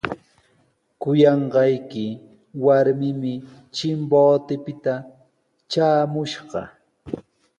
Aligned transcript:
Kuyanqayki 1.01 2.05
warmimi 2.65 3.33
Chimbotepita 3.75 4.93
traamushqa. 5.69 6.61